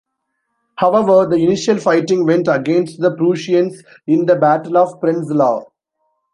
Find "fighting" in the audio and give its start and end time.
1.77-2.25